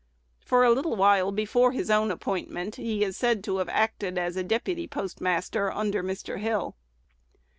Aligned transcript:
For 0.39 0.63
a 0.63 0.71
little 0.71 0.95
while 0.95 1.31
before 1.31 1.73
his 1.73 1.91
own 1.91 2.09
appointment, 2.09 2.77
he 2.77 3.03
is 3.03 3.15
said 3.15 3.43
to 3.43 3.57
have 3.57 3.69
acted 3.69 4.17
as 4.17 4.35
"deputy 4.45 4.87
postmaster" 4.87 5.71
under 5.71 6.01
Mr. 6.01 6.39
Hill. 6.39 6.75